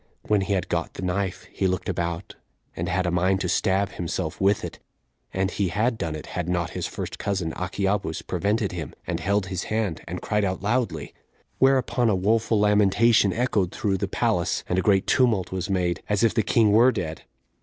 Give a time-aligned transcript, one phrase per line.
[0.23, 2.33] When he had got the knife, he looked about,
[2.75, 4.79] and had a mind to stab himself with it;
[5.31, 9.45] and he had done it, had not his first cousin, Achiabus, prevented him, and held
[9.45, 11.13] his hand, and cried out loudly.
[11.59, 16.23] Whereupon a woeful lamentation echoed through the palace, and a great tumult was made, as
[16.23, 17.21] if the king were dead.